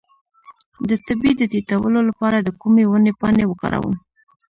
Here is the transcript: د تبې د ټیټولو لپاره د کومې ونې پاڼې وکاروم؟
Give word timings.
د 0.89 0.91
تبې 1.05 1.31
د 1.37 1.41
ټیټولو 1.51 1.99
لپاره 2.09 2.37
د 2.41 2.49
کومې 2.61 2.83
ونې 2.87 3.13
پاڼې 3.19 3.45
وکاروم؟ 3.47 3.95